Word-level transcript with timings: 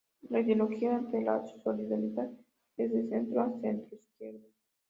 La 0.31 0.39
ideología 0.39 0.97
de 0.97 1.21
la 1.21 1.43
solidaridad 1.63 2.27
es 2.75 2.91
de 2.91 3.07
centro 3.07 3.41
a 3.41 3.51
centroizquierda. 3.61 4.47